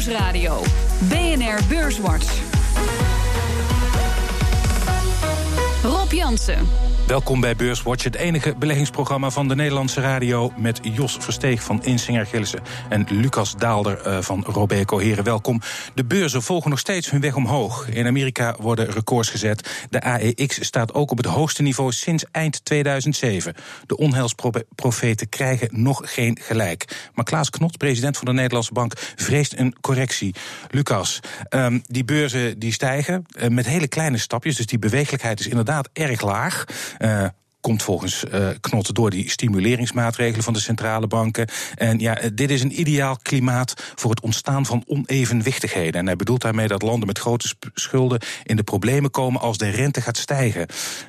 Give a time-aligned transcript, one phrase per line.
[0.00, 0.62] Nieuwsradio.
[1.08, 2.26] BNR Beurswatch.
[5.82, 6.68] Rob Jansen.
[7.10, 10.52] Welkom bij Beurswatch, het enige beleggingsprogramma van de Nederlandse radio...
[10.56, 14.98] met Jos Versteeg van Insinger Gillissen en Lucas Daalder uh, van Robeco.
[14.98, 15.60] Heren, welkom.
[15.94, 17.88] De beurzen volgen nog steeds hun weg omhoog.
[17.88, 19.86] In Amerika worden records gezet.
[19.90, 23.54] De AEX staat ook op het hoogste niveau sinds eind 2007.
[23.86, 27.10] De onheilsprofeten krijgen nog geen gelijk.
[27.14, 30.34] Maar Klaas Knot, president van de Nederlandse Bank, vreest een correctie.
[30.68, 34.56] Lucas, um, die beurzen die stijgen uh, met hele kleine stapjes...
[34.56, 36.64] dus die bewegelijkheid is inderdaad erg laag...
[37.00, 37.24] Uh,
[37.60, 41.48] komt volgens uh, Knot door die stimuleringsmaatregelen van de centrale banken.
[41.74, 46.00] En ja, dit is een ideaal klimaat voor het ontstaan van onevenwichtigheden.
[46.00, 49.68] En hij bedoelt daarmee dat landen met grote schulden in de problemen komen als de
[49.68, 50.66] rente gaat stijgen.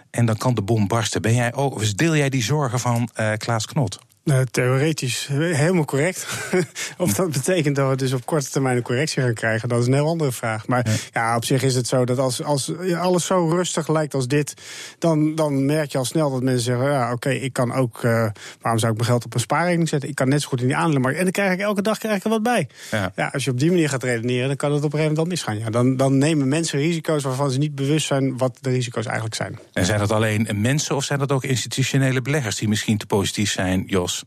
[0.10, 1.22] En dan kan de bom barsten.
[1.22, 4.00] Ben jij ook, of deel jij die zorgen van uh, Klaas Knot?
[4.24, 6.28] Nou, theoretisch helemaal correct.
[6.98, 9.88] of dat betekent dat we dus op korte termijn een correctie gaan krijgen, dat is
[9.88, 10.68] een heel andere vraag.
[10.68, 14.14] Maar ja, ja op zich is het zo dat als, als alles zo rustig lijkt
[14.14, 14.54] als dit,
[15.00, 18.04] dan, dan merk je al snel dat mensen zeggen: ja, oké, okay, ik kan ook,
[18.04, 18.30] uh,
[18.62, 20.10] waarom zou ik mijn geld op een spaarrekening zetten?
[20.10, 21.18] Ik kan net zo goed in die aandelenmarkt.
[21.18, 22.68] En dan krijg ik elke dag krijg ik er wat bij.
[22.92, 23.12] Ja.
[23.16, 23.30] ja.
[23.34, 25.60] als je op die manier gaat redeneren, dan kan het op een gegeven moment misgaan.
[25.60, 29.36] Ja, dan, dan nemen mensen risico's waarvan ze niet bewust zijn wat de risico's eigenlijk
[29.36, 29.60] zijn.
[29.74, 33.52] En zijn dat alleen mensen of zijn dat ook institutionele beleggers die misschien te positief
[33.52, 34.21] zijn, Jos?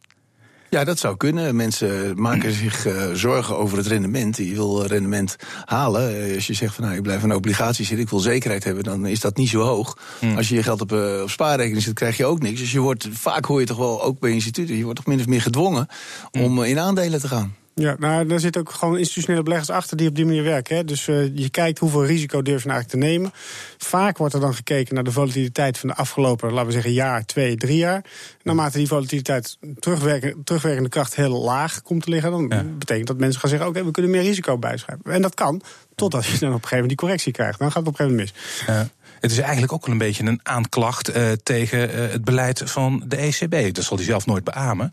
[0.75, 1.57] Ja, dat zou kunnen.
[1.57, 4.37] Mensen maken zich uh, zorgen over het rendement.
[4.37, 6.29] Je wil rendement halen.
[6.29, 8.85] Uh, als je zegt van nou, ik blijf een obligatie zitten, ik wil zekerheid hebben,
[8.85, 9.99] dan is dat niet zo hoog.
[10.19, 10.37] Hmm.
[10.37, 12.61] Als je je geld op, uh, op spaarrekening zet, krijg je ook niks.
[12.61, 15.21] Dus je wordt, vaak hoor je toch wel ook bij instituten, je wordt toch min
[15.21, 15.87] of meer gedwongen
[16.33, 16.43] hmm.
[16.43, 17.55] om in aandelen te gaan.
[17.75, 20.77] Ja, nou, daar zitten ook gewoon institutionele beleggers achter die op die manier werken.
[20.77, 20.85] Hè.
[20.85, 23.33] Dus uh, je kijkt hoeveel risico durf je nou eigenlijk te nemen.
[23.79, 27.25] Vaak wordt er dan gekeken naar de volatiliteit van de afgelopen, laten we zeggen, jaar,
[27.25, 28.05] twee, drie jaar.
[28.43, 32.63] Naarmate die volatiliteit terugwerken, terugwerkende kracht heel laag komt te liggen, dan ja.
[32.79, 35.13] betekent dat mensen gaan zeggen: oké, okay, we kunnen meer risico bijschrijven.
[35.13, 35.63] En dat kan,
[35.95, 37.59] totdat je dan op een gegeven moment die correctie krijgt.
[37.59, 38.77] Dan gaat het op een gegeven moment mis.
[38.77, 38.89] Ja.
[39.21, 43.05] Het is eigenlijk ook wel een beetje een aanklacht uh, tegen uh, het beleid van
[43.07, 43.75] de ECB.
[43.75, 44.93] Dat zal hij zelf nooit beamen.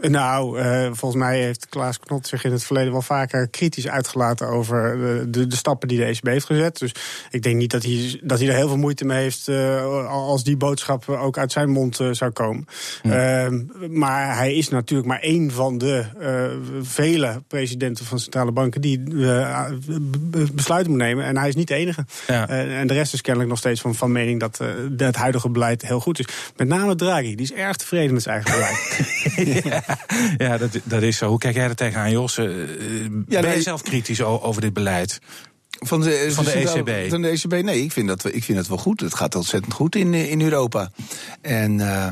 [0.00, 4.48] Nou, uh, volgens mij heeft Klaas Knot zich in het verleden wel vaker kritisch uitgelaten
[4.48, 4.96] over
[5.30, 6.78] de, de, stappen die de ECB heeft gezet.
[6.78, 6.92] Dus
[7.30, 10.44] ik denk niet dat hij, dat hij er heel veel moeite mee heeft uh, als
[10.44, 12.66] die boodschap ook uit zijn mond uh, zou komen.
[13.02, 13.50] Ja.
[13.90, 16.04] maar hij is natuurlijk maar één van de
[16.82, 19.02] vele presidenten van centrale banken die
[20.52, 21.24] besluiten moet nemen.
[21.24, 22.04] En hij is niet de enige.
[22.26, 22.48] Ja.
[22.48, 24.60] en de rest is kennelijk nog steeds van, van mening dat
[24.96, 26.26] het huidige beleid heel goed is.
[26.56, 29.06] Met name Draghi, die is erg tevreden met zijn eigen beleid.
[29.64, 29.87] ja.
[30.36, 31.28] ja, dat, dat is zo.
[31.28, 32.34] Hoe kijk jij er tegenaan, Jos?
[33.28, 35.20] Ja, ben je zelf kritisch over dit beleid?
[35.80, 37.10] Van de, van de ECB?
[37.10, 39.00] Van de ECB, nee, ik vind, dat, ik vind dat wel goed.
[39.00, 40.90] Het gaat ontzettend goed in, in Europa.
[41.40, 42.06] En uh,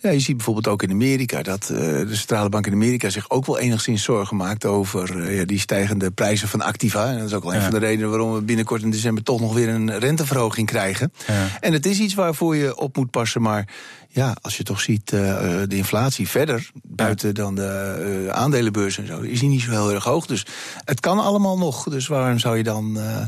[0.00, 3.30] ja, je ziet bijvoorbeeld ook in Amerika dat uh, de centrale bank in Amerika zich
[3.30, 7.10] ook wel enigszins zorgen maakt over uh, ja, die stijgende prijzen van activa.
[7.10, 9.40] En dat is ook wel een van de redenen waarom we binnenkort in december toch
[9.40, 11.12] nog weer een renteverhoging krijgen.
[11.26, 11.46] Ja.
[11.60, 13.68] En het is iets waarvoor je op moet passen, maar
[14.14, 15.20] ja, als je toch ziet uh,
[15.66, 19.92] de inflatie verder, buiten dan de uh, aandelenbeurs en zo, is die niet zo heel
[19.92, 20.26] erg hoog.
[20.26, 20.46] Dus
[20.84, 21.88] het kan allemaal nog.
[21.88, 23.24] Dus waarom zou je dan uh,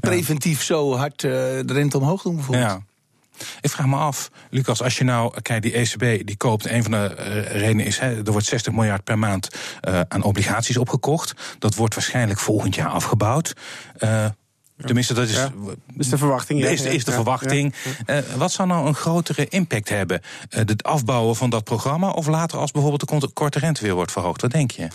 [0.00, 2.70] preventief zo hard de rente omhoog doen bijvoorbeeld?
[2.70, 2.82] Ja.
[3.60, 6.92] Ik vraag me af, Lucas, als je nou, kijk, die ECB die koopt, een van
[6.92, 9.48] de uh, redenen is, hè, er wordt 60 miljard per maand
[9.88, 11.32] uh, aan obligaties opgekocht.
[11.58, 13.52] Dat wordt waarschijnlijk volgend jaar afgebouwd.
[13.98, 14.26] Uh,
[14.76, 15.52] Tenminste, dat is, ja,
[15.96, 16.60] is de verwachting.
[16.60, 16.68] Ja.
[16.68, 17.74] Is, is de ja, verwachting.
[18.06, 20.20] Uh, wat zou nou een grotere impact hebben?
[20.50, 24.12] Uh, het afbouwen van dat programma of later als bijvoorbeeld de korte rente weer wordt
[24.12, 24.40] verhoogd?
[24.40, 24.88] Wat denk je?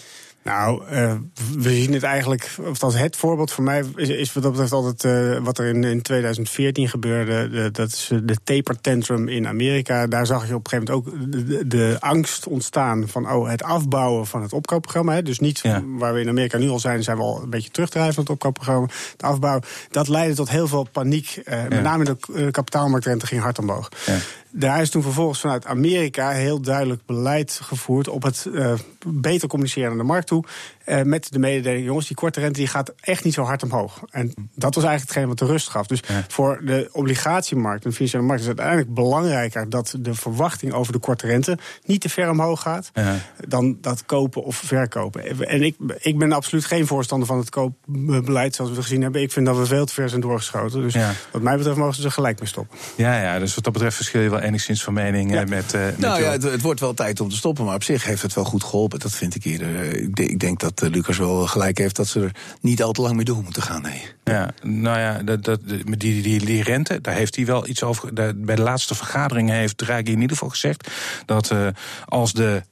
[0.44, 1.13] Nou, uh,
[1.57, 4.72] we zien het eigenlijk, of als het voorbeeld voor mij is, is wat dat betreft
[4.72, 7.50] altijd uh, wat er in, in 2014 gebeurde.
[7.50, 10.07] De, dat is de taper tantrum in Amerika.
[10.07, 13.63] Daar zag je op een gegeven moment ook de, de angst ontstaan van oh, het
[13.63, 15.13] afbouwen van het opkoopprogramma.
[15.13, 15.22] Hè.
[15.22, 15.83] Dus niet ja.
[15.85, 18.31] waar we in Amerika nu al zijn, zijn we al een beetje terugdrijven van het
[18.31, 18.88] opkoopprogramma.
[19.11, 21.41] Het afbouwen, dat leidde tot heel veel paniek.
[21.45, 21.67] Uh, ja.
[21.69, 23.89] Met name de kapitaalmarktrente ging hard omhoog.
[24.06, 24.17] Ja.
[24.51, 28.73] Daar is toen vervolgens vanuit Amerika heel duidelijk beleid gevoerd op het uh,
[29.07, 30.43] beter communiceren naar de markt toe.
[30.85, 34.01] Uh, met de mededeling, jongens, die korte rente die gaat echt niet zo hard omhoog.
[34.09, 35.88] En dat was eigenlijk hetgeen wat de rust gaf.
[35.88, 36.25] Dus ja.
[36.27, 40.94] voor de obligatiemarkt en de financiële markt is het uiteindelijk belangrijker dat de verwachting over
[40.94, 42.91] de korte rente niet te ver omhoog gaat.
[42.94, 43.15] Ja.
[43.47, 45.47] Dan dat kopen of verkopen.
[45.47, 49.21] En ik, ik ben absoluut geen voorstander van het koopbeleid zoals we gezien hebben.
[49.21, 50.81] Ik vind dat we veel te ver zijn doorgeschoten.
[50.81, 51.12] Dus ja.
[51.31, 52.77] wat mij betreft mogen ze er gelijk mee stoppen.
[52.95, 55.44] Ja, ja, dus wat dat betreft verschil je wel enigszins van mening ja.
[55.44, 55.97] met, uh, met.
[55.97, 58.33] Nou ja, het, het, wordt wel tijd om te stoppen, maar op zich heeft het
[58.33, 59.00] wel goed geholpen.
[59.00, 59.95] Dat vind ik eerder.
[59.95, 62.31] Ik, ik denk dat Lucas wel gelijk heeft dat ze er
[62.62, 63.81] niet al te lang mee door moeten gaan.
[63.81, 64.01] Nee.
[64.24, 68.15] Ja, nou ja, dat, dat, die, die, die rente, daar heeft hij wel iets over.
[68.15, 70.89] Daar, bij de laatste vergadering heeft Draghi in ieder geval gezegd
[71.25, 71.68] dat uh,
[72.06, 72.63] als de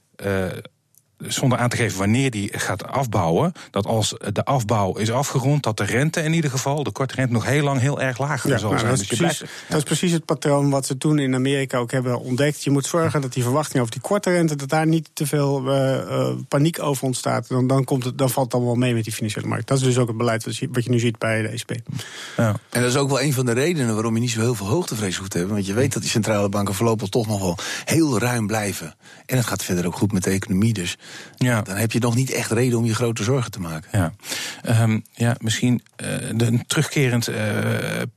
[1.17, 5.77] zonder aan te geven wanneer die gaat afbouwen, dat als de afbouw is afgerond, dat
[5.77, 8.49] de rente in ieder geval, de korte rente, nog heel lang heel erg laag zal
[8.49, 8.91] nou, zijn.
[8.91, 11.91] Dat is, dus precies, dat is precies het patroon wat ze toen in Amerika ook
[11.91, 12.63] hebben ontdekt.
[12.63, 15.65] Je moet zorgen dat die verwachting over die korte rente, dat daar niet te veel
[15.65, 17.47] uh, paniek over ontstaat.
[17.47, 19.67] Dan, dan, komt het, dan valt het allemaal mee met die financiële markt.
[19.67, 21.71] Dat is dus ook het beleid wat je, wat je nu ziet bij de ECB.
[22.37, 22.47] Ja.
[22.69, 24.67] En dat is ook wel een van de redenen waarom je niet zo heel veel
[24.67, 25.55] hoogtevrees hoeft te hebben.
[25.55, 28.95] Want je weet dat die centrale banken voorlopig toch nog wel heel ruim blijven.
[29.25, 30.73] En het gaat verder ook goed met de economie.
[30.73, 30.97] Dus
[31.35, 31.61] ja.
[31.61, 33.89] dan heb je nog niet echt reden om je grote zorgen te maken.
[33.91, 34.13] Ja,
[34.83, 37.35] um, ja misschien uh, een terugkerend uh,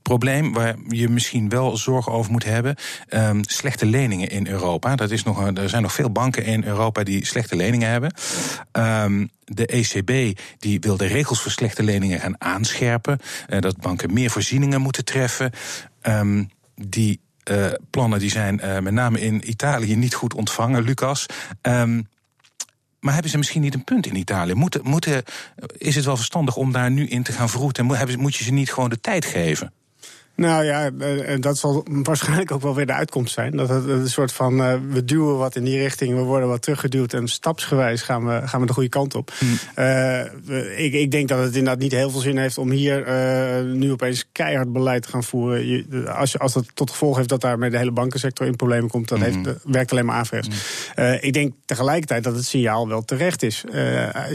[0.01, 2.75] probleem waar je misschien wel zorgen over moet hebben.
[3.09, 4.95] Um, slechte leningen in Europa.
[4.95, 8.13] Dat is nog, er zijn nog veel banken in Europa die slechte leningen hebben.
[8.71, 13.19] Um, de ECB die wil de regels voor slechte leningen gaan aanscherpen.
[13.49, 15.51] Uh, dat banken meer voorzieningen moeten treffen.
[16.75, 17.19] Die
[17.51, 21.25] uh, plannen die zijn uh, met name in Italië niet goed ontvangen, Lucas.
[21.61, 22.07] Um,
[23.01, 24.53] maar hebben ze misschien niet een punt in Italië?
[24.53, 25.23] Moeten, moeten,
[25.77, 27.85] is het wel verstandig om daar nu in te gaan vroeten?
[28.17, 29.73] Moet je ze niet gewoon de tijd geven?
[30.41, 33.57] Nou ja, eh, en dat zal waarschijnlijk ook wel weer de uitkomst zijn.
[33.57, 36.61] Dat het een soort van, uh, we duwen wat in die richting, we worden wat
[36.61, 39.31] teruggeduwd en stapsgewijs gaan we, gaan we de goede kant op.
[39.37, 39.59] Hmm.
[39.75, 40.19] Uh,
[40.85, 43.91] ik, ik denk dat het inderdaad niet heel veel zin heeft om hier uh, nu
[43.91, 45.67] opeens keihard beleid te gaan voeren.
[45.67, 48.89] Je, als, je, als dat tot gevolg heeft dat daarmee de hele bankensector in problemen
[48.89, 49.55] komt, dat heeft, hmm.
[49.63, 50.49] werkt alleen maar averechts.
[50.95, 51.17] Hmm.
[51.19, 53.63] ik denk tegelijkertijd dat het signaal wel terecht is.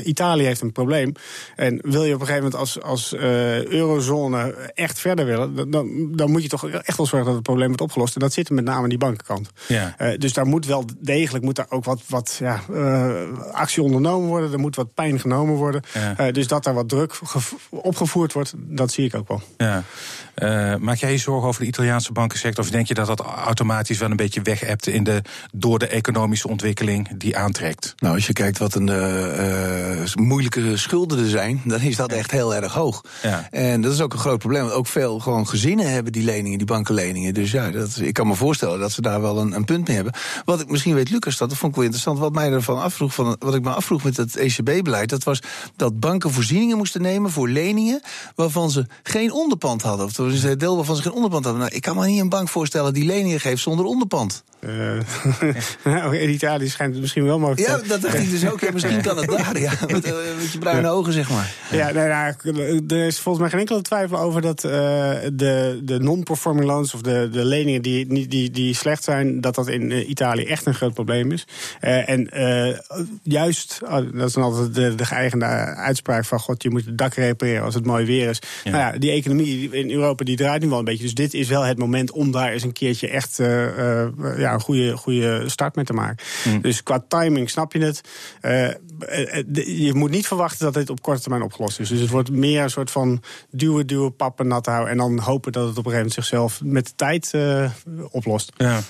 [0.05, 1.13] Italië heeft een probleem.
[1.57, 6.31] En wil je op een gegeven moment als, als eurozone echt verder willen, dan dan
[6.31, 8.15] moet je toch echt wel zorgen dat het probleem wordt opgelost.
[8.15, 9.51] En dat zit met name aan die bankenkant.
[9.69, 9.95] Ja.
[9.99, 13.23] Uh, dus daar moet wel degelijk moet daar ook wat, wat ja, uh,
[13.53, 14.53] actie ondernomen worden.
[14.53, 15.83] Er moet wat pijn genomen worden.
[15.95, 16.27] Ja.
[16.27, 17.19] Uh, dus dat daar wat druk
[17.71, 19.43] opgevoerd wordt, dat zie ik ook wel.
[19.57, 19.83] Ja.
[20.81, 22.65] Maak jij je zorgen over de Italiaanse bankensector?
[22.65, 25.23] Of denk je dat dat automatisch wel een beetje weg hebt in de,
[25.53, 27.95] door de economische ontwikkeling die aantrekt?
[27.97, 28.91] Nou, als je kijkt wat een
[30.15, 33.05] moeilijke schulden er zijn, dan is dat echt heel erg hoog.
[33.23, 33.49] Ja.
[33.51, 34.63] En dat is ook een groot probleem.
[34.63, 37.35] Want ook veel gewoon gezinnen hebben die leningen, die bankenleningen.
[37.35, 39.97] Dus ja, dat, ik kan me voorstellen dat ze daar wel een, een punt mee
[39.97, 40.15] hebben.
[40.45, 42.19] Wat ik misschien weet, Lucas, dat, dat vond ik wel interessant.
[42.19, 45.41] Wat mij ervan afvroeg, van, wat ik me afvroeg met het ECB-beleid, dat was
[45.77, 48.01] dat banken voorzieningen moesten nemen voor leningen
[48.35, 50.07] waarvan ze geen onderpand hadden.
[50.07, 51.63] Of dat was een deel waarvan ze geen onderpand hadden.
[51.63, 54.45] Nou, ik kan me niet een bank voorstellen die leningen geeft zonder onderpand.
[54.61, 57.69] Uh, in Italië schijnt het misschien wel mogelijk.
[57.69, 58.61] Ja, dat dacht ik dus ook.
[58.61, 59.73] Ja, misschien kan het daar, ja.
[59.87, 61.55] Met, uh, met je bruine ogen, zeg maar.
[61.71, 62.35] Ja, nee, nou,
[62.89, 64.71] er is volgens mij geen enkele twijfel over dat uh,
[65.33, 66.95] de, de non-performing loans...
[66.95, 69.41] of de, de leningen die, die, die slecht zijn...
[69.41, 71.47] dat dat in Italië echt een groot probleem is.
[71.81, 72.31] en
[73.23, 76.41] juist, oh, dat is dan altijd de, de geëigende uitspraak van...
[76.41, 78.39] god, je moet het dak repareren als het mooi weer is.
[78.65, 78.71] Ja.
[78.71, 81.03] Nou ja, die economie in Europa die draait nu wel een beetje.
[81.03, 83.37] Dus dit is wel het moment om daar eens een keerje echt...
[84.37, 86.25] ja, een goede, goede start mee te maken.
[86.45, 86.61] Mm.
[86.61, 88.01] Dus qua timing snap je het.
[88.43, 88.71] Uh,
[89.85, 91.89] je moet niet verwachten dat dit op korte termijn opgelost is.
[91.89, 94.91] Dus het wordt meer een soort van duwen, duwen, pappen, nat houden.
[94.91, 97.35] En dan hopen dat het op een gegeven moment zichzelf met de tijd
[98.11, 98.53] oplost.
[98.57, 98.81] Ja.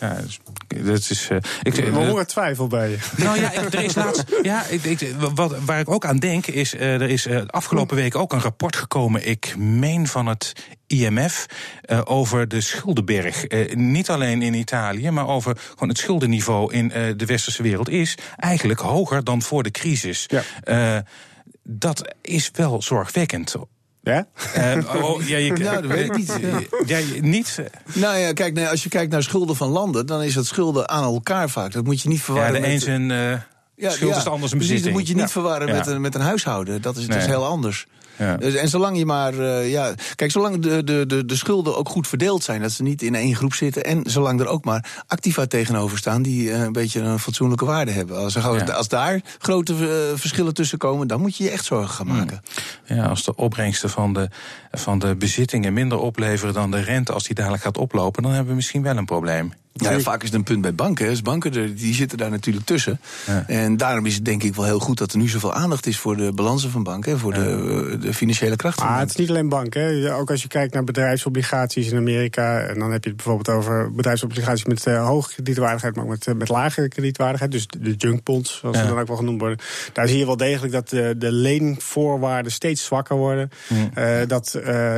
[0.00, 0.16] Ja,
[0.84, 2.98] dat is, uh, ik, We horen twijfel bij je.
[3.16, 4.24] Nou ja, ik, er is laatst.
[4.42, 6.74] Ja, ik, ik, wat, waar ik ook aan denk is.
[6.74, 9.28] Uh, er is uh, afgelopen week ook een rapport gekomen.
[9.28, 10.52] Ik meen van het
[10.86, 11.46] IMF.
[12.04, 13.44] over de schuldenberg.
[13.74, 17.88] niet alleen in Italië, maar over gewoon het schuldenniveau in de westerse wereld.
[17.88, 20.28] is eigenlijk hoger dan voor de crisis.
[20.64, 21.04] Ja.
[21.62, 23.56] dat is wel zorgwekkend.
[24.02, 24.26] Ja?
[24.56, 26.38] Uh, oh, ja, je, nou, dat weet ik niet.
[26.86, 27.62] Ja, niet.
[27.92, 30.88] Nou ja, kijk, nee, als je kijkt naar schulden van landen, dan is dat schulden
[30.88, 31.72] aan elkaar vaak.
[31.72, 32.54] Dat moet je niet verwarren.
[32.54, 33.32] Ja, de een zijn uh,
[33.74, 34.60] ja, schuld is de ander zijn bezitting.
[34.60, 36.82] Precies, dat moet je niet verwarren met, een, met een huishouden.
[36.82, 37.10] Dat is, nee.
[37.10, 37.86] dat is heel anders.
[38.18, 38.36] Ja.
[38.36, 41.88] Dus, en zolang je maar, uh, ja, kijk, zolang de, de, de, de schulden ook
[41.88, 45.04] goed verdeeld zijn, dat ze niet in één groep zitten, en zolang er ook maar
[45.06, 48.16] activa tegenover staan die uh, een beetje een fatsoenlijke waarde hebben.
[48.16, 51.94] Als, er, als daar grote uh, verschillen tussen komen, dan moet je je echt zorgen
[51.94, 52.42] gaan maken.
[52.84, 54.28] Ja, als de opbrengsten van de,
[54.70, 58.50] van de bezittingen minder opleveren dan de rente, als die dadelijk gaat oplopen, dan hebben
[58.50, 59.52] we misschien wel een probleem.
[59.80, 61.08] Ja, vaak is het een punt bij banken.
[61.08, 63.00] Dus banken die zitten daar natuurlijk tussen.
[63.26, 63.44] Ja.
[63.46, 65.98] En daarom is het denk ik wel heel goed dat er nu zoveel aandacht is
[65.98, 67.18] voor de balansen van banken.
[67.18, 68.80] Voor de, de, financiële kracht.
[68.80, 70.14] Ah, het is niet alleen banken.
[70.14, 72.60] Ook als je kijkt naar bedrijfsobligaties in Amerika.
[72.60, 75.94] En dan heb je het bijvoorbeeld over bedrijfsobligaties met uh, hoge kredietwaardigheid.
[75.94, 77.52] Maar ook met, uh, met lage kredietwaardigheid.
[77.52, 79.58] Dus de junk bonds, zoals ze dan ook wel genoemd worden.
[79.92, 83.50] Daar zie je wel degelijk dat de, de leenvoorwaarden steeds zwakker worden.
[83.70, 84.50] Uh, dat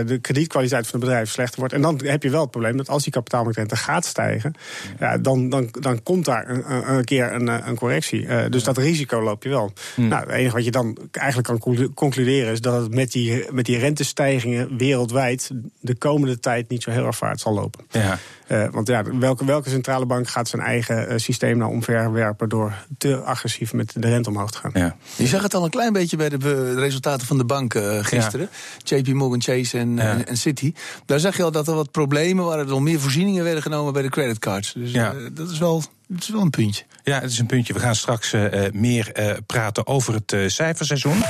[0.06, 1.74] de kredietkwaliteit van het bedrijf slechter wordt.
[1.74, 4.54] En dan heb je wel het probleem dat als die kapitaalmarktrente gaat stijgen
[4.98, 8.48] ja, dan, dan, dan komt daar een, een keer een, een correctie.
[8.48, 9.72] dus dat risico loop je wel.
[9.94, 10.08] Hmm.
[10.08, 13.64] Nou, het enige wat je dan eigenlijk kan concluderen is dat het met die, met
[13.64, 15.50] die rentestijgingen wereldwijd
[15.80, 17.84] de komende tijd niet zo heel erg vaart zal lopen.
[17.90, 18.18] Ja.
[18.50, 22.74] Uh, want ja, welke, welke centrale bank gaat zijn eigen uh, systeem nou omverwerpen door
[22.98, 24.70] te agressief met de rente omhoog te gaan?
[24.74, 24.96] Ja.
[25.16, 28.48] Je zag het al een klein beetje bij de resultaten van de banken uh, gisteren.
[28.84, 30.24] JP Morgan Chase en, ja.
[30.24, 30.72] en, City.
[31.06, 32.68] Daar zag je al dat er wat problemen waren.
[32.68, 34.08] Er meer voorzieningen werden genomen bij de
[34.50, 34.72] creditcards.
[34.72, 35.14] Dus ja.
[35.32, 36.84] dat is wel het is wel een puntje.
[37.04, 37.72] Ja, het is een puntje.
[37.72, 41.22] We gaan straks uh, meer uh, praten over het uh, cijferseizoen.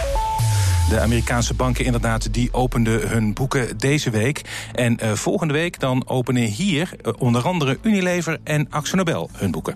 [0.89, 4.43] De Amerikaanse banken inderdaad, die openden hun boeken deze week.
[4.73, 9.51] En uh, volgende week dan openen hier uh, onder andere Unilever en Axo Nobel hun
[9.51, 9.75] boeken.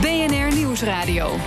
[0.00, 1.38] BNR Nieuwsradio.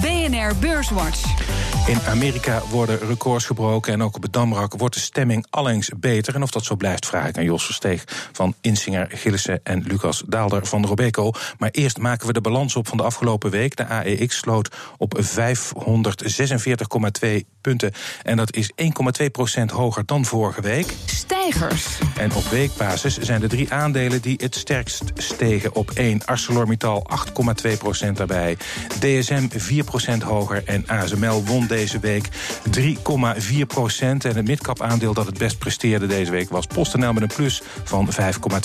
[0.00, 1.41] BNR Beurswatch.
[1.86, 6.34] In Amerika worden records gebroken en ook op het Damrak wordt de stemming allengs beter.
[6.34, 10.22] En of dat zo blijft, vraag ik aan Jos Versteeg van Insinger, Gillissen en Lucas
[10.26, 11.30] Daalder van Robeco.
[11.58, 13.76] Maar eerst maken we de balans op van de afgelopen week.
[13.76, 15.28] De AEX sloot op 546,2
[17.60, 17.92] punten.
[18.22, 18.70] En dat is
[19.22, 20.94] 1,2 procent hoger dan vorige week.
[21.06, 21.86] Stijgers.
[22.16, 25.74] En op weekbasis zijn de drie aandelen die het sterkst stegen.
[25.74, 27.06] Op 1 ArcelorMittal
[27.66, 28.56] 8,2 procent daarbij.
[29.00, 32.28] DSM 4 procent hoger en ASML won deze week
[32.78, 34.24] 3,4 procent.
[34.24, 37.62] En het midcap aandeel dat het best presteerde deze week was PostNL met een plus
[37.84, 38.08] van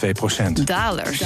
[0.06, 0.68] 5,2 procent.
[0.68, 1.22] Dalers.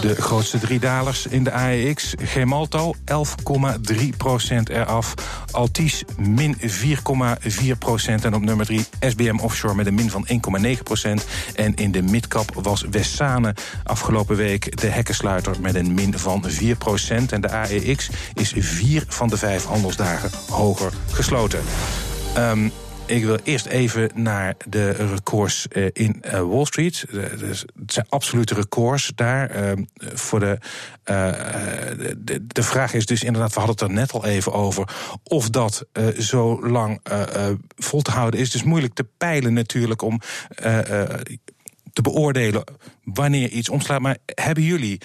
[0.00, 2.14] De grootste drie dalers in de AEX.
[2.22, 5.14] Gemalto 11,3 procent eraf.
[5.50, 8.24] Altis min 4,4 procent.
[8.24, 10.26] En op nummer 3 SBM Offshore met een min van
[10.66, 11.24] 1,9 procent.
[11.54, 16.76] En in de midcap was Wessane afgelopen week de hekkensluiter met een min van 4
[16.76, 17.32] procent.
[17.32, 21.60] En de AEX is vier van de vijf handelsdagen hoger gesloten.
[22.38, 22.72] Um,
[23.10, 27.04] ik wil eerst even naar de records uh, in uh, Wall Street.
[27.10, 29.50] Uh, het zijn absolute records daar.
[29.50, 30.58] Ehm, voor de,
[32.18, 34.88] de, de, vraag is dus inderdaad, we hadden het er net al even over,
[35.22, 35.86] of dat
[36.18, 37.00] zo lang
[37.76, 38.46] vol te houden is.
[38.46, 40.20] Het is moeilijk te peilen natuurlijk om
[41.92, 42.64] te beoordelen
[43.04, 44.00] wanneer iets omslaat.
[44.00, 45.00] Maar hebben jullie,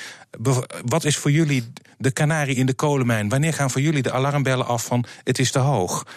[0.85, 1.63] wat is voor jullie
[1.97, 3.29] de kanarie in de kolenmijn?
[3.29, 6.07] Wanneer gaan voor jullie de alarmbellen af van het is te hoog?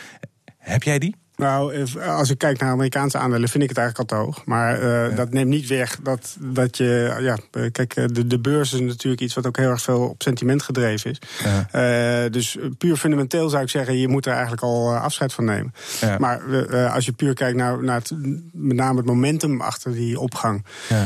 [0.59, 1.15] Heb jij die?
[1.39, 4.45] Nou, als ik kijk naar Amerikaanse aandelen, vind ik het eigenlijk al te hoog.
[4.45, 7.17] Maar uh, dat neemt niet weg dat, dat je.
[7.21, 7.37] Ja,
[7.73, 10.63] kijk, eh, de, de beurs is natuurlijk iets wat ook heel erg veel op sentiment
[10.63, 11.19] gedreven is.
[11.45, 12.25] Ja.
[12.25, 15.75] Uh, dus puur fundamenteel zou ik zeggen, je moet er eigenlijk al afscheid van nemen.
[16.01, 16.19] Ja.
[16.19, 18.13] Maar uh, als je puur kijkt naar, naar het,
[18.53, 20.65] met name het momentum achter die opgang.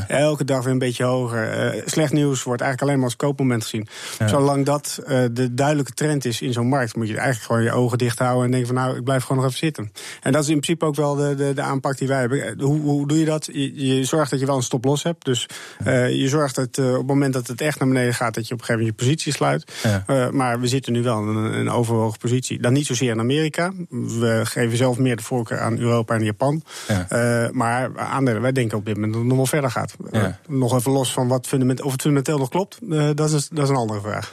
[0.08, 1.74] Elke dag weer een beetje hoger.
[1.86, 3.88] slecht nieuws wordt eigenlijk alleen maar als koopmoment gezien.
[4.26, 4.98] Zolang dat
[5.32, 8.44] de duidelijke trend is in zo'n markt, moet je eigenlijk gewoon je ogen dicht houden
[8.44, 9.92] en denken van nou, ik blijf gewoon nog even zitten.
[10.22, 12.42] En dat is in principe ook wel de, de, de aanpak die wij hebben.
[12.42, 13.48] Eh, hoe, hoe doe je dat?
[13.52, 15.24] Je, je, zorgt dat je wel een stop-loss hebt.
[15.24, 15.46] Dus
[15.86, 18.48] uh, je zorgt dat uh, op het moment dat het echt naar beneden gaat, dat
[18.48, 19.72] je op een gegeven moment je positie sluit.
[19.82, 20.04] Ja.
[20.06, 22.60] Uh, maar we zitten nu wel in een, een overwogen positie.
[22.60, 23.72] Dan niet zozeer in Amerika.
[23.90, 26.62] We geven zelf meer de voorkeur aan Europa en Japan.
[26.88, 27.50] Ja.
[27.52, 29.94] maar aandelen, wij denken op dit moment dat het nog wel verder gaat.
[30.10, 30.38] Ja.
[30.48, 32.78] nog even los van wat fundament, of het fundamenteel nog klopt,
[33.16, 34.32] dat, is, dat is een andere vraag.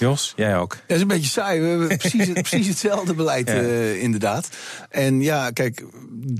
[0.00, 0.76] Jos, jij ook?
[0.86, 1.60] Dat is een beetje saai.
[1.60, 3.60] We hebben precies, precies hetzelfde beleid, ja.
[3.60, 4.48] uh, inderdaad.
[4.90, 5.84] En ja, kijk,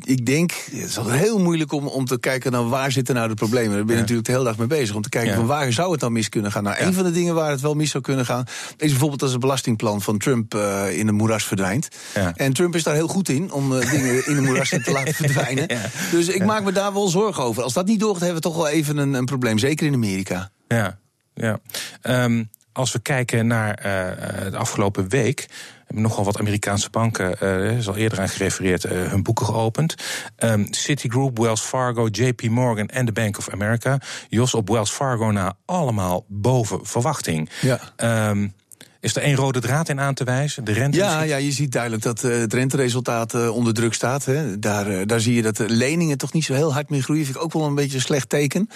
[0.05, 3.29] ik denk, het is altijd heel moeilijk om, om te kijken naar waar zitten nou
[3.29, 3.77] de problemen.
[3.77, 4.01] Daar ben je ja.
[4.01, 4.95] natuurlijk de hele dag mee bezig.
[4.95, 6.63] Om te kijken van waar zou het dan mis kunnen gaan.
[6.63, 8.45] Nou, een van de dingen waar het wel mis zou kunnen gaan,
[8.77, 11.89] is bijvoorbeeld als het belastingplan van Trump uh, in een moeras verdwijnt.
[12.35, 15.15] En Trump is daar heel goed in om uh, dingen in een moeras te laten
[15.25, 15.69] verdwijnen.
[16.11, 17.63] Dus ik maak me daar wel zorgen over.
[17.63, 19.59] Als dat niet doorgaat, hebben we toch wel even een, een probleem.
[19.59, 20.51] Zeker in Amerika.
[20.69, 20.99] Ja,
[21.35, 21.59] ja.
[22.03, 25.49] Um, als we kijken naar uh, de afgelopen week.
[25.85, 29.95] Hebben nogal wat Amerikaanse banken, uh, is al eerder aan gerefereerd, uh, hun boeken geopend.
[30.39, 33.99] Um, Citigroup, Wells Fargo, JP Morgan en de Bank of America.
[34.29, 37.51] Jos op Wells Fargo na allemaal boven verwachting.
[37.61, 37.81] Ja.
[38.29, 38.55] Um,
[39.01, 40.65] is er één rode draad in aan te wijzen?
[40.65, 44.25] De rente ja, ja, je ziet duidelijk dat uh, het renteresultaat uh, onder druk staat.
[44.25, 44.59] Hè.
[44.59, 47.25] Daar, uh, daar zie je dat de leningen toch niet zo heel hard meer groeien.
[47.25, 48.69] Vind ik ook wel een beetje een slecht teken.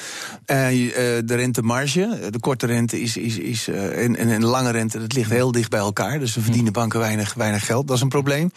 [0.47, 5.31] de rentemarge, de korte rente is, is, is, en, en de lange rente, dat ligt
[5.31, 6.19] heel dicht bij elkaar.
[6.19, 6.79] Dus we verdienen hm.
[6.79, 7.87] banken weinig, weinig geld.
[7.87, 8.51] Dat is een probleem.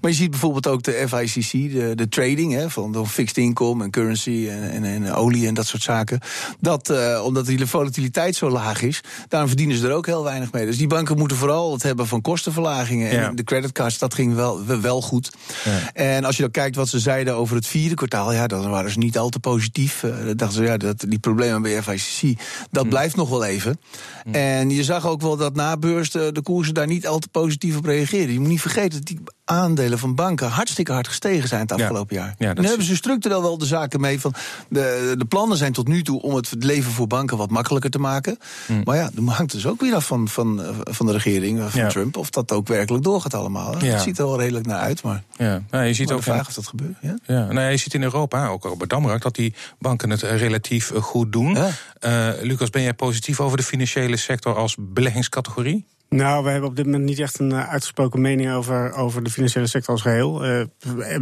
[0.00, 3.84] Maar je ziet bijvoorbeeld ook de FICC, de, de trading hè, van de fixed income
[3.84, 6.20] en currency en, en, en olie en dat soort zaken.
[6.60, 10.66] Dat, omdat die volatiliteit zo laag is, daarom verdienen ze er ook heel weinig mee.
[10.66, 13.10] Dus die banken moeten vooral het hebben van kostenverlagingen.
[13.10, 15.32] En de creditcards, dat ging wel, wel goed.
[15.64, 15.92] Ja.
[15.92, 18.90] En als je dan kijkt wat ze zeiden over het vierde kwartaal, ja, dan waren
[18.90, 20.02] ze niet al te positief.
[20.02, 22.38] Uh, dachten ze, ja, dat, die problemen bij FICC,
[22.70, 22.88] dat hm.
[22.88, 23.80] blijft nog wel even.
[24.24, 24.34] Hm.
[24.34, 27.28] En je zag ook wel dat na beurs de, de koersen daar niet al te
[27.28, 28.32] positief op reageerden.
[28.32, 32.16] Je moet niet vergeten dat die aandelen van banken hartstikke hard gestegen zijn het afgelopen
[32.16, 32.34] jaar.
[32.38, 34.34] Ja, nu hebben ze structureel wel de zaken mee van.
[34.68, 37.98] De, de plannen zijn tot nu toe om het leven voor banken wat makkelijker te
[37.98, 38.38] maken.
[38.66, 38.80] Hmm.
[38.84, 42.16] Maar ja, dan hangt dus ook weer af van, van, van de regering, van Trump,
[42.16, 43.76] of dat ook werkelijk doorgaat allemaal.
[43.76, 45.22] Het ziet er wel redelijk naar uit, maar.
[45.36, 46.96] Ja, nou, je ziet ook vraag of dat gebeurt.
[47.00, 47.18] Ja?
[47.26, 51.32] Ja, nou, je ziet in Europa, ook op Damrak, dat die banken het relatief goed
[51.32, 51.56] doen.
[51.56, 55.84] Uh, Lucas, ben jij positief over de financiële sector als beleggingscategorie?
[56.14, 59.30] Nou, we hebben op dit moment niet echt een uh, uitgesproken mening over, over de
[59.30, 60.46] financiële sector als geheel.
[60.46, 60.64] Uh,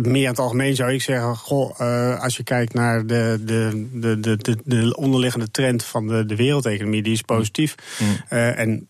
[0.03, 3.89] meer aan het algemeen zou ik zeggen, goh, uh, als je kijkt naar de, de,
[4.21, 7.75] de, de, de onderliggende trend van de, de wereldeconomie, die is positief.
[7.99, 8.39] Mm.
[8.39, 8.89] en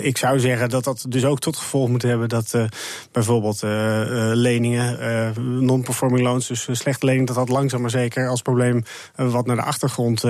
[0.00, 2.64] ik zou zeggen dat dat dus ook tot gevolg moet hebben dat uh,
[3.12, 3.70] bijvoorbeeld uh,
[4.32, 4.98] leningen,
[5.64, 8.82] non-performing loans, dus slechte leningen, dat dat langzaam maar zeker als probleem
[9.14, 10.20] wat naar de achtergrond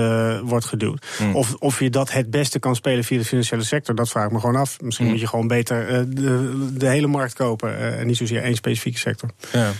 [0.42, 1.06] wordt geduwd.
[1.18, 1.36] Mm.
[1.36, 4.32] Of, of je dat het beste kan spelen via de financiële sector, dat vraag ik
[4.32, 4.80] me gewoon af.
[4.80, 5.12] Misschien mm.
[5.12, 9.30] moet je gewoon beter de, de, hele markt kopen en niet zozeer één specifieke sector.
[9.52, 9.72] Ja.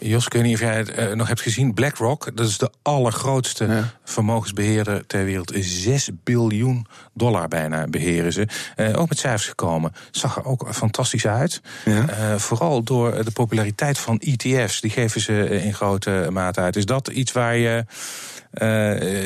[0.00, 1.74] Jos, ik weet niet of jij het uh, nog hebt gezien.
[1.74, 5.52] BlackRock, dat is de allergrootste vermogensbeheerder ter wereld.
[5.56, 8.48] 6 biljoen dollar bijna beheren ze.
[8.76, 9.92] Uh, ook met cijfers gekomen.
[10.10, 11.60] Zag er ook fantastisch uit.
[11.84, 12.04] Ja.
[12.10, 14.80] Uh, vooral door de populariteit van ETF's.
[14.80, 16.76] Die geven ze in grote mate uit.
[16.76, 17.84] Is dat iets waar je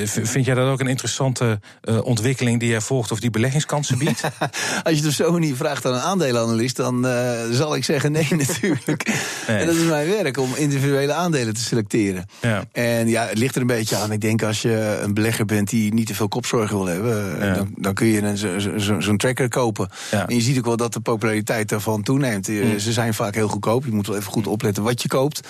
[0.05, 1.61] vind jij dat ook een interessante
[2.03, 4.23] ontwikkeling die jij volgt of die beleggingskansen biedt?
[4.85, 7.07] Als je het op zo'n manier vraagt aan een aandelenanalist, dan
[7.51, 9.07] zal ik zeggen nee natuurlijk.
[9.49, 9.59] Nee.
[9.59, 12.27] En dat is mijn werk om individuele aandelen te selecteren.
[12.41, 12.65] Ja.
[12.73, 14.13] En ja, het ligt er een beetje aan.
[14.13, 17.55] Ik denk als je een belegger bent die niet te veel kopzorgen wil hebben, ja.
[17.55, 19.89] dan, dan, kun je zo'n zo, zo tracker kopen.
[20.11, 20.29] Ja.
[20.29, 22.49] En je ziet ook wel dat de populariteit daarvan toeneemt.
[22.49, 22.79] Mm.
[22.79, 23.85] Ze zijn vaak heel goedkoop.
[23.85, 25.49] Je moet wel even goed opletten wat je koopt.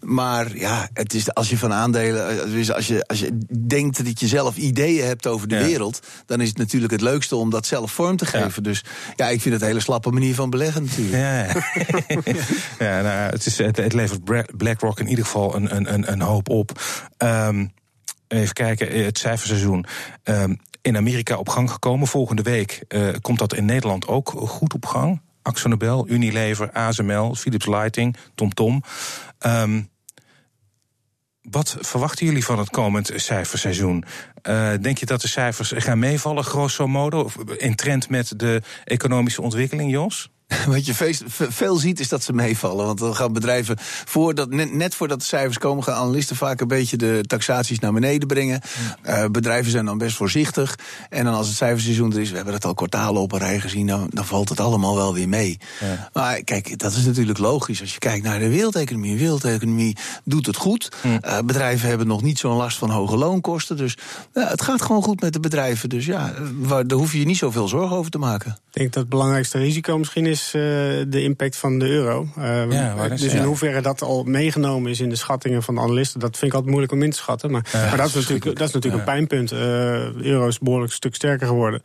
[0.00, 4.20] Maar ja, het is als je van aandelen, dus als je als je denkt dat
[4.20, 7.66] je zelf ideeën hebt over de wereld, dan is het natuurlijk het leukste om dat
[7.66, 8.62] zelf vorm te geven.
[8.62, 8.84] Dus
[9.16, 11.16] ja, ik vind het een hele slappe manier van beleggen natuurlijk.
[11.16, 11.52] Ja, ja.
[12.86, 14.24] ja nou, het, is, het, het levert
[14.56, 16.80] BlackRock in ieder geval een, een, een hoop op.
[17.18, 17.72] Um,
[18.28, 19.86] even kijken, het cijferseizoen.
[20.24, 22.06] Um, in Amerika op gang gekomen.
[22.06, 25.20] Volgende week uh, komt dat in Nederland ook goed op gang.
[25.42, 28.82] Axonobel, Unilever, ASML, Philips Lighting, TomTom.
[29.46, 29.88] Um,
[31.42, 34.04] wat verwachten jullie van het komend cijferseizoen?
[34.42, 39.42] Uh, denk je dat de cijfers gaan meevallen, grosso modo, in trend met de economische
[39.42, 40.30] ontwikkeling, Jos?
[40.66, 40.94] Wat je
[41.30, 42.86] veel ziet is dat ze meevallen.
[42.86, 46.96] Want dan gaan bedrijven, voordat, net, voordat de cijfers komen, gaan analisten vaak een beetje
[46.96, 48.60] de taxaties naar beneden brengen.
[49.06, 50.78] Uh, bedrijven zijn dan best voorzichtig.
[51.10, 53.60] En dan als het cijferseizoen er is, we hebben het al kwartalen op een rij
[53.60, 55.58] gezien, dan, dan valt het allemaal wel weer mee.
[55.80, 56.10] Ja.
[56.12, 57.80] Maar kijk, dat is natuurlijk logisch.
[57.80, 60.88] Als je kijkt naar de wereldeconomie, de wereldeconomie doet het goed.
[61.04, 63.76] Uh, bedrijven hebben nog niet zo'n last van hoge loonkosten.
[63.76, 63.96] Dus
[64.32, 65.88] uh, het gaat gewoon goed met de bedrijven.
[65.88, 66.34] Dus ja,
[66.68, 68.56] daar hoef je je niet zoveel zorgen over te maken.
[68.74, 70.62] Ik denk dat het belangrijkste risico misschien is uh,
[71.08, 72.28] de impact van de euro.
[72.70, 76.30] Ja, dus in hoeverre dat al meegenomen is in de schattingen van de analisten, dat
[76.30, 77.50] vind ik altijd moeilijk om in te schatten.
[77.50, 79.48] Maar, maar dat, is natuurlijk, dat is natuurlijk een pijnpunt.
[79.48, 81.80] De euro is behoorlijk een stuk sterker geworden.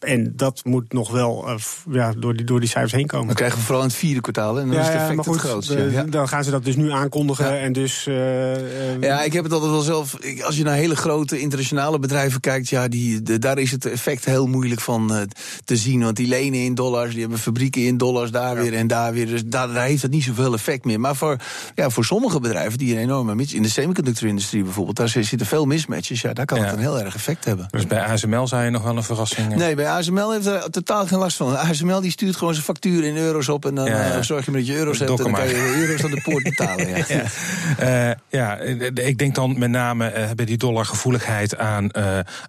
[0.00, 1.54] En dat moet nog wel uh,
[1.90, 3.26] ja, door, die, door die cijfers heen komen.
[3.26, 4.60] Dan krijgen we vooral in het vierde kwartaal.
[4.60, 5.90] En dan ja, is het effect goed, het grootste.
[5.90, 6.02] ja.
[6.02, 7.60] Dan gaan ze dat dus nu aankondigen.
[7.60, 10.16] En dus, uh, ja, ik heb het altijd wel zelf.
[10.42, 14.24] Als je naar hele grote internationale bedrijven kijkt, ja, die, de, daar is het effect
[14.24, 15.20] heel moeilijk van uh,
[15.64, 16.02] te zien.
[16.02, 19.26] Want die lenen in dollars, die hebben fabrieken in dollars, daar weer en daar weer.
[19.26, 21.00] Dus daar, daar heeft het niet zoveel effect meer.
[21.00, 21.36] Maar voor,
[21.74, 25.64] ja, voor sommige bedrijven die een enorme mis, in de semiconductor-industrie bijvoorbeeld, daar zitten veel
[25.64, 26.20] mismatches.
[26.20, 27.66] Ja, daar kan het een heel erg effect hebben.
[27.70, 29.54] Dus bij ASML zou je nog wel een verrassing.
[29.54, 31.56] Nee, bij ASML heeft er totaal geen last van.
[31.56, 33.64] ASML die stuurt gewoon zijn factuur in euro's op.
[33.64, 35.10] En dan ja, zorg je maar dat je euro's hebt.
[35.10, 36.88] En dan kan je euro's aan de poort betalen.
[36.88, 38.08] Ja, ja.
[38.08, 38.58] Uh, ja
[38.94, 41.90] ik denk dan met name uh, bij die dollargevoeligheid aan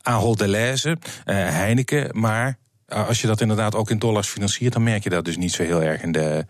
[0.02, 2.10] Ahold Delhaize, Heineken.
[2.12, 2.58] Maar
[2.92, 5.64] als je dat inderdaad ook in dollars financiert, dan merk je dat dus niet zo
[5.64, 6.46] heel erg in de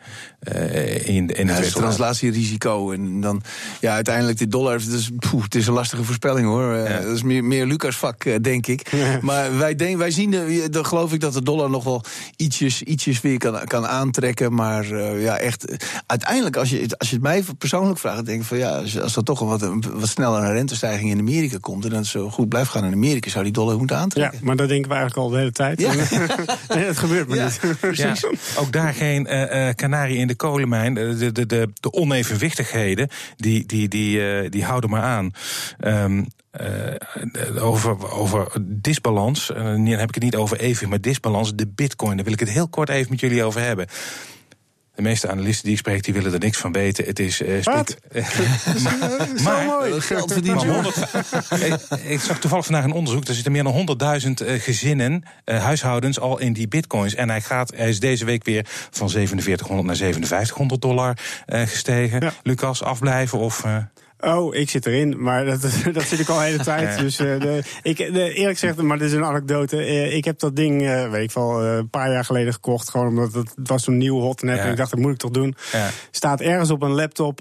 [0.56, 2.92] uh, in, in ja, het translatierisico.
[2.92, 3.42] En dan,
[3.80, 6.76] ja, uiteindelijk de dollar, het is, poeh, het is een lastige voorspelling hoor.
[6.76, 8.92] Uh, dat is meer, meer Lucas vak, denk ik.
[9.22, 12.04] Maar wij, denk, wij zien, de, dan geloof ik dat de dollar nog wel
[12.36, 14.54] ietsjes, ietsjes weer kan, kan aantrekken.
[14.54, 15.66] Maar ja, echt,
[16.06, 19.16] uiteindelijk, als je, als je het mij persoonlijk vraagt, denk ik van ja, als, als
[19.16, 19.62] er toch wat,
[19.94, 23.30] wat sneller een rentestijging in Amerika komt en dat zo goed blijft gaan in Amerika,
[23.30, 24.40] zou die dollar moeten aantrekken.
[24.40, 25.80] Ja, maar dat denken we eigenlijk al de hele tijd.
[26.76, 27.60] Nee, het gebeurt maar niet.
[27.80, 28.26] Precies.
[28.58, 29.28] Ook daar geen
[29.76, 34.90] kanarie in de kolenmijn, de, de, de, de onevenwichtigheden, die, die, die, uh, die houden
[34.90, 35.32] maar aan.
[35.80, 36.28] Um,
[36.62, 41.68] uh, over, over disbalans, uh, dan heb ik het niet over even, maar disbalans, de
[41.68, 43.88] bitcoin, daar wil ik het heel kort even met jullie over hebben.
[45.02, 47.06] De meeste analisten die ik spreek, die willen er niks van weten.
[47.06, 47.42] Het is...
[47.42, 47.98] Uh, Wat?
[49.44, 50.02] maar, mooi.
[50.02, 50.64] Geld verdiend,
[52.04, 53.28] ik, zag toevallig vandaag een onderzoek.
[53.28, 57.16] Er zitten meer dan 100.000 gezinnen, huishoudens, al in die bitcoins.
[57.16, 62.34] En hij, gaat, hij is deze week weer van 4700 naar 5700 dollar gestegen.
[62.44, 63.66] Lucas, afblijven of...
[64.22, 65.62] Oh, ik zit erin, maar dat,
[65.94, 67.00] dat zit ik al de hele tijd.
[67.00, 69.78] Dus uh, de, ik, de, eerlijk gezegd, maar dit is een anekdote.
[69.78, 72.90] Uh, ik heb dat ding, uh, weet ik wel, een paar jaar geleden gekocht.
[72.90, 74.58] Gewoon omdat het, het was zo'n nieuw hotnet.
[74.58, 74.64] Ja.
[74.64, 75.56] En ik dacht, dat moet ik toch doen.
[75.72, 75.90] Ja.
[76.12, 77.40] Staat ergens op een laptop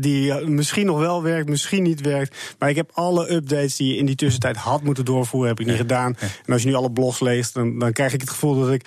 [0.00, 2.36] die misschien nog wel werkt, misschien niet werkt.
[2.58, 5.66] Maar ik heb alle updates die je in die tussentijd had moeten doorvoeren, heb ik
[5.66, 6.16] niet gedaan.
[6.46, 8.84] En als je nu alle blogs leest, dan, dan krijg ik het gevoel dat ik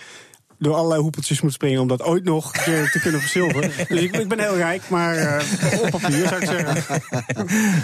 [0.62, 3.71] door allerlei hoepeltjes moet springen om dat ooit nog te kunnen verzilveren.
[3.89, 7.02] dus ik, ik, ben heel rijk, maar uh, op papier zou ik zeggen.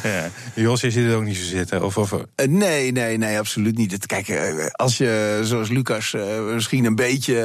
[0.03, 0.29] ja.
[0.53, 1.83] Jos, je ziet het ook niet zo zitten?
[1.83, 2.11] Of, of...
[2.11, 4.05] Uh, nee, nee, nee, absoluut niet.
[4.05, 6.15] Kijk, uh, als je zoals Lucas
[6.53, 7.35] misschien een beetje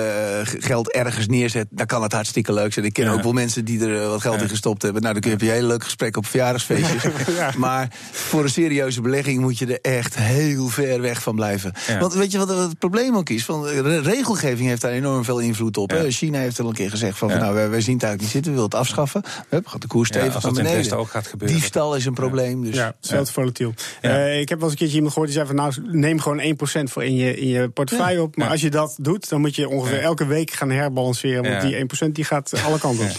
[0.44, 2.84] geld ergens neerzet, dan kan het hartstikke leuk zijn.
[2.84, 5.02] Ik ken ook wel mensen die er wat geld in gestopt hebben.
[5.02, 7.02] Nou, dan kun je een hele leuk gesprek op verjaardagsfeestjes.
[7.36, 7.52] ja.
[7.56, 11.72] Maar voor een serieuze belegging moet je er echt heel ver weg van blijven.
[11.98, 13.44] Want weet je wat het probleem ook is?
[13.44, 15.92] Van, regelgeving heeft daar enorm veel invloed op.
[16.08, 18.50] China heeft al een keer gezegd van, nou, wij, wij, zien het eigenlijk niet zitten,
[18.50, 19.22] we willen het afschaffen.
[19.48, 20.96] Hup, gaat de koers stevig naar beneden.
[20.98, 21.56] ook gaat gebeuren.
[21.56, 22.64] Diefstal is een probleem.
[22.64, 22.74] Dus.
[22.74, 23.74] Ja, hetzelfde volatiel.
[24.02, 26.40] Uh, ik heb wel eens een keertje iemand gehoord die zei van, nou, neem gewoon
[26.40, 28.36] 1% voor in je, in je portefeuille op.
[28.36, 31.42] Maar als je dat doet, dan moet je ongeveer elke week gaan herbalanceren.
[31.42, 33.16] Want die 1% die gaat alle kanten op.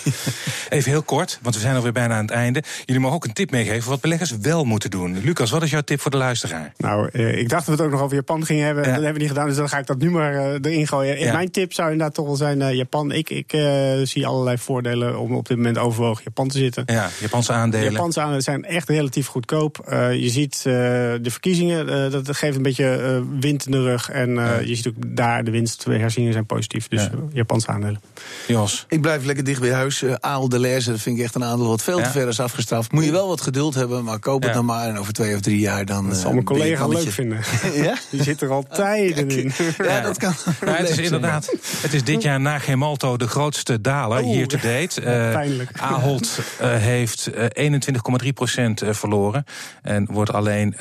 [0.70, 2.64] Even heel kort, want we zijn alweer bijna aan het einde.
[2.86, 5.20] Jullie mogen ook een tip meegeven wat beleggers wel moeten doen.
[5.24, 6.74] Lucas, wat is jouw tip voor de luisteraar?
[6.78, 8.84] Nou, uh, ik dacht dat we het ook nog over Japan gingen hebben.
[8.84, 11.34] Dat hebben we niet gedaan, dus dan ga ik dat nu maar uh, erin gooien.
[11.34, 13.12] Mijn tip zou inderdaad toch wel zijn uh, Japan.
[13.12, 16.84] Ik, ik uh, zie allerlei voordelen om op dit moment overwogen Japan te zitten.
[16.86, 17.92] Ja, Japanse aandelen.
[17.92, 19.86] Japanse aandelen zijn echt relatief goedkoop.
[19.90, 24.10] Uh, je ziet de verkiezingen, dat geeft een beetje wind in de rug.
[24.10, 24.60] En ja.
[24.60, 26.88] je ziet ook daar de winstherzieningen zijn positief.
[26.88, 27.12] Dus ja.
[27.34, 28.02] Japanse aandelen.
[28.48, 28.86] Jos?
[28.90, 30.02] Ik blijf lekker dicht bij huis.
[30.02, 32.40] Uh, Aal de Lezer, dat vind ik echt een aandeel wat veel te ver is
[32.40, 32.92] afgestraft.
[32.92, 34.88] Moet je wel wat geduld hebben, maar koop het dan maar.
[34.88, 36.10] En over twee of drie jaar dan...
[36.10, 37.40] Dat zal mijn collega leuk vinden.
[37.74, 37.98] ja?
[38.10, 39.52] Die zit er al tijden in.
[39.78, 40.34] Ja, dat kan.
[40.66, 44.58] Het is inderdaad, het is dit jaar na Gemalto de grootste daler, oh, hier te
[44.58, 45.02] date.
[45.02, 49.46] Uh, Ahold uh, heeft uh, 21,3% verloren.
[49.82, 50.76] En wordt alleen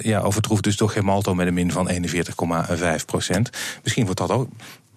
[0.00, 1.96] ja, overtroefd dus door Gemalto met een min van 41,5%
[3.82, 4.48] Misschien wordt dat ook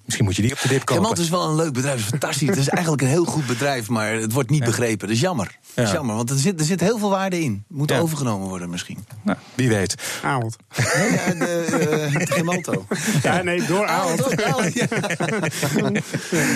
[0.06, 1.04] Misschien moet je die op de dip kopen.
[1.04, 2.48] Gemalt is wel een leuk bedrijf, is fantastisch.
[2.48, 4.66] het is eigenlijk een heel goed bedrijf, maar het wordt niet ja.
[4.66, 5.08] begrepen.
[5.08, 5.58] Dat is jammer.
[5.74, 7.64] Dat is jammer, want er zit, er zit heel veel waarde in.
[7.68, 8.00] Moet ja.
[8.00, 9.06] overgenomen worden misschien.
[9.22, 9.96] Nou, wie weet.
[10.24, 10.56] Ahold.
[10.96, 12.86] Nee, ja, de, uh, Gemalto.
[13.24, 14.46] Ja, nee, door Ahold.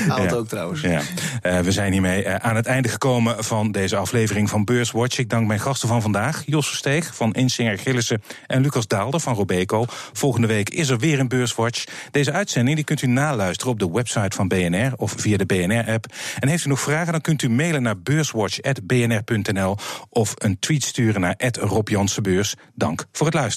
[0.08, 0.82] Ahold ook trouwens.
[0.82, 1.02] Ja.
[1.44, 5.18] Uh, we zijn hiermee uh, aan het einde gekomen van deze aflevering van Beurswatch.
[5.18, 6.44] Ik dank mijn gasten van vandaag.
[6.46, 9.86] Jos Versteeg van Insinger Gillissen en Lucas Daalder van Robeco.
[10.14, 11.84] Volgende week is er weer een Beurswatch.
[12.12, 15.46] Deze uitzending die kunt u nalezen luisteren op de website van BNR of via de
[15.46, 16.06] BNR-app.
[16.40, 19.78] En heeft u nog vragen, dan kunt u mailen naar beurswatch.bnr.nl
[20.10, 21.90] of een tweet sturen naar Rob
[22.76, 23.56] Dank voor het luisteren.